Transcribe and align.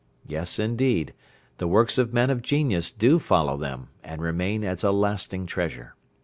Yes 0.25 0.57
indeed, 0.57 1.13
the 1.59 1.67
works 1.67 1.99
of 1.99 2.11
men 2.11 2.31
of 2.31 2.41
genius 2.41 2.89
do 2.89 3.19
follow 3.19 3.55
them, 3.55 3.89
and 4.03 4.19
remain 4.19 4.63
as 4.63 4.83
a 4.83 4.91
lasting 4.91 5.45
treasure. 5.45 5.93